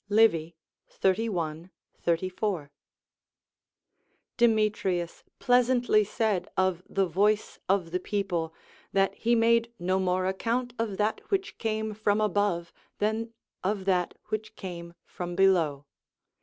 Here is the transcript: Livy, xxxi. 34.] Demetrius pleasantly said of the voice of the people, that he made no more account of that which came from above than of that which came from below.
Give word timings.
Livy, 0.09 0.55
xxxi. 0.89 1.69
34.] 1.99 2.71
Demetrius 4.35 5.23
pleasantly 5.37 6.03
said 6.03 6.47
of 6.57 6.81
the 6.89 7.05
voice 7.05 7.59
of 7.69 7.91
the 7.91 7.99
people, 7.99 8.51
that 8.93 9.13
he 9.13 9.35
made 9.35 9.71
no 9.77 9.99
more 9.99 10.25
account 10.25 10.73
of 10.79 10.97
that 10.97 11.21
which 11.29 11.59
came 11.59 11.93
from 11.93 12.19
above 12.19 12.73
than 12.97 13.31
of 13.63 13.85
that 13.85 14.15
which 14.29 14.55
came 14.55 14.95
from 15.05 15.35
below. 15.35 15.85